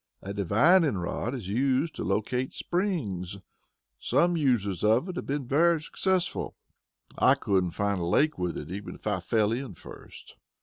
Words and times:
"A 0.23 0.33
divining 0.33 0.97
rod 0.97 1.35
is 1.35 1.47
used 1.47 1.93
to 1.93 2.03
locate 2.03 2.55
springs. 2.55 3.37
Some 3.99 4.35
users 4.35 4.83
of 4.83 5.07
it 5.09 5.15
have 5.15 5.27
been 5.27 5.45
very 5.45 5.79
successful. 5.79 6.55
I 7.19 7.35
couldn't 7.35 7.69
find 7.77 8.01
a 8.01 8.05
lake 8.05 8.39
with 8.39 8.57
it, 8.57 8.71
even 8.71 8.95
if 8.95 9.05
I 9.05 9.19
fell 9.19 9.51
in 9.51 9.75
first." 9.75 10.37